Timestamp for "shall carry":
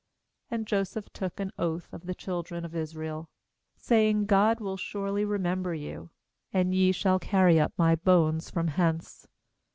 6.91-7.59